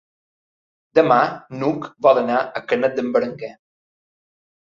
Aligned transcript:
Demà 0.99 1.17
n'Hug 1.59 1.85
vol 2.05 2.21
anar 2.21 2.39
a 2.61 2.63
Canet 2.71 2.97
d'en 3.01 3.13
Berenguer. 3.17 3.51